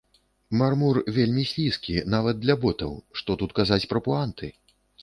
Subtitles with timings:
[0.61, 4.55] Мармур вельмі слізкі нават для ботаў, што тут казаць пра пуанты!